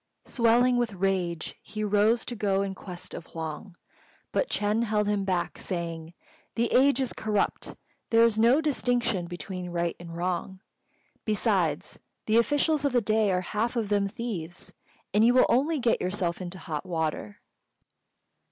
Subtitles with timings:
[0.25, 3.75] Swelling with rage, he rose to go in quest of Huang,
[4.31, 6.15] but Ch'êng held him back, saying,
[6.55, 7.75] "The age is corrupt:
[8.09, 10.59] there is no distinction between right and wrong.
[11.23, 14.73] Besides, the officials of the day are half of them thieves,
[15.13, 17.39] and you will only get yourself into hot water."